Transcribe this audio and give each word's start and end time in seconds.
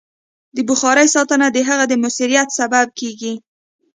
د 0.55 0.57
بخارۍ 0.67 1.07
ساتنه 1.15 1.47
د 1.51 1.57
هغې 1.67 1.85
د 1.89 1.93
مؤثریت 2.03 2.49
سبب 2.59 2.87
کېږي. 2.99 3.33